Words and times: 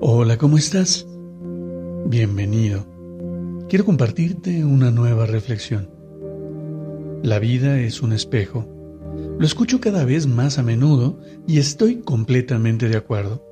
Hola, 0.00 0.38
¿cómo 0.38 0.56
estás? 0.56 1.08
Bienvenido. 2.06 2.86
Quiero 3.68 3.84
compartirte 3.84 4.64
una 4.64 4.92
nueva 4.92 5.26
reflexión. 5.26 5.90
La 7.24 7.40
vida 7.40 7.80
es 7.80 8.00
un 8.00 8.12
espejo. 8.12 8.64
Lo 9.40 9.44
escucho 9.44 9.80
cada 9.80 10.04
vez 10.04 10.28
más 10.28 10.56
a 10.56 10.62
menudo 10.62 11.18
y 11.48 11.58
estoy 11.58 11.96
completamente 11.96 12.88
de 12.88 12.96
acuerdo. 12.96 13.44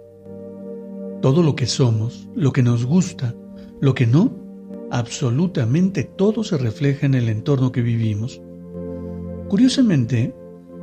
Todo 1.20 1.42
lo 1.42 1.56
que 1.56 1.66
somos, 1.66 2.28
lo 2.36 2.52
que 2.52 2.62
nos 2.62 2.86
gusta, 2.86 3.34
lo 3.80 3.96
que 3.96 4.06
no, 4.06 4.32
absolutamente 4.92 6.04
todo 6.04 6.44
se 6.44 6.58
refleja 6.58 7.06
en 7.06 7.14
el 7.14 7.28
entorno 7.28 7.72
que 7.72 7.82
vivimos. 7.82 8.40
Curiosamente, 9.48 10.32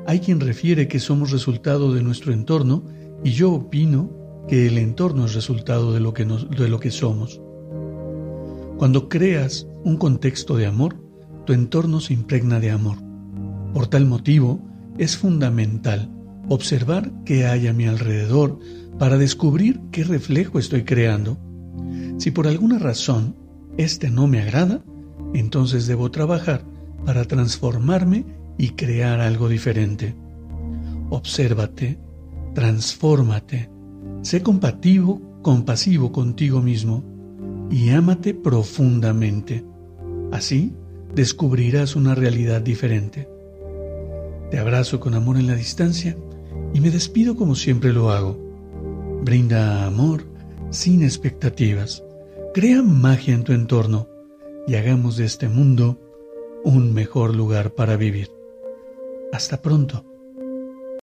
hay 0.05 0.19
quien 0.19 0.41
refiere 0.41 0.89
que 0.89 0.99
somos 0.99 1.31
resultado 1.31 1.93
de 1.93 2.03
nuestro 2.03 2.33
entorno 2.33 2.83
y 3.23 3.31
yo 3.31 3.53
opino 3.53 4.22
que 4.47 4.67
el 4.67 4.77
entorno 4.77 5.25
es 5.25 5.33
resultado 5.33 5.93
de 5.93 5.99
lo 5.99 6.13
que, 6.13 6.25
de 6.25 6.67
lo 6.67 6.79
que 6.79 6.91
somos. 6.91 7.41
Cuando 8.77 9.07
creas 9.09 9.67
un 9.83 9.97
contexto 9.97 10.57
de 10.57 10.65
amor, 10.65 10.97
tu 11.45 11.53
entorno 11.53 11.99
se 11.99 12.13
impregna 12.13 12.59
de 12.59 12.71
amor. 12.71 12.97
Por 13.73 13.87
tal 13.87 14.05
motivo, 14.05 14.59
es 14.97 15.17
fundamental 15.17 16.09
observar 16.49 17.11
qué 17.25 17.45
hay 17.45 17.67
a 17.67 17.73
mi 17.73 17.85
alrededor 17.85 18.59
para 18.99 19.17
descubrir 19.17 19.81
qué 19.91 20.03
reflejo 20.03 20.59
estoy 20.59 20.83
creando. 20.83 21.37
Si 22.17 22.31
por 22.31 22.47
alguna 22.47 22.79
razón 22.79 23.35
este 23.77 24.09
no 24.09 24.27
me 24.27 24.41
agrada, 24.41 24.83
entonces 25.33 25.87
debo 25.87 26.11
trabajar 26.11 26.63
para 27.05 27.25
transformarme 27.25 28.25
y 28.57 28.69
crear 28.69 29.19
algo 29.19 29.49
diferente. 29.49 30.15
Obsérvate, 31.09 31.99
transfórmate, 32.53 33.69
Sé 34.21 34.41
compasivo, 34.41 35.21
compasivo 35.41 36.11
contigo 36.11 36.61
mismo 36.61 37.03
y 37.69 37.89
ámate 37.89 38.33
profundamente. 38.33 39.63
Así 40.31 40.73
descubrirás 41.13 41.95
una 41.95 42.15
realidad 42.15 42.61
diferente. 42.61 43.27
Te 44.49 44.59
abrazo 44.59 44.99
con 44.99 45.13
amor 45.13 45.37
en 45.37 45.47
la 45.47 45.55
distancia 45.55 46.15
y 46.73 46.79
me 46.79 46.91
despido 46.91 47.35
como 47.35 47.55
siempre 47.55 47.93
lo 47.93 48.11
hago. 48.11 48.37
Brinda 49.23 49.85
amor 49.85 50.23
sin 50.69 51.03
expectativas. 51.03 52.03
Crea 52.53 52.81
magia 52.81 53.33
en 53.33 53.43
tu 53.43 53.53
entorno 53.53 54.07
y 54.67 54.75
hagamos 54.75 55.17
de 55.17 55.25
este 55.25 55.49
mundo 55.49 55.99
un 56.63 56.93
mejor 56.93 57.35
lugar 57.35 57.73
para 57.73 57.97
vivir. 57.97 58.29
Hasta 59.31 59.61
pronto. 59.61 60.05